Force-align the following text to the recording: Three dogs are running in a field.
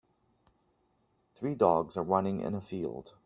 Three 1.35 1.53
dogs 1.53 1.95
are 1.95 2.01
running 2.03 2.39
in 2.39 2.55
a 2.55 2.61
field. 2.61 3.13